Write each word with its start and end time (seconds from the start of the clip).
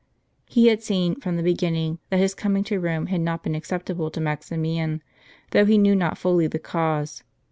He 0.49 0.65
had 0.69 0.81
seen, 0.81 1.13
from 1.21 1.37
the 1.37 1.43
beginning, 1.43 1.99
that 2.09 2.17
his 2.17 2.33
com 2.33 2.57
ing 2.57 2.63
to 2.63 2.79
Rome 2.79 3.05
had 3.05 3.21
not 3.21 3.43
been 3.43 3.53
acceptable 3.53 4.09
to 4.09 4.19
Maximian, 4.19 5.03
though 5.51 5.65
he 5.65 5.77
knew 5.77 5.95
not 5.95 6.17
fully 6.17 6.47
the 6.47 6.57
cause. 6.57 7.21